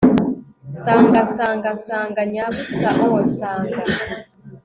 nsanga 0.71 1.19
nsanga 1.27 1.69
nsanga 1.77 2.21
nyabusa 2.31 2.87
oh 3.07 3.17
nsanga 3.27 3.81